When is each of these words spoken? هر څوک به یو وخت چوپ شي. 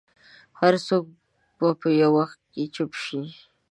هر 0.59 0.73
څوک 0.87 1.05
به 1.81 1.89
یو 2.01 2.11
وخت 2.19 2.37
چوپ 2.75 2.91
شي. 3.03 3.21